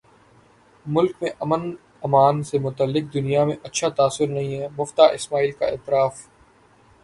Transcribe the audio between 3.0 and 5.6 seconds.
دنیا میں اچھا تاثر نہیں ہے مفتاح اسماعیل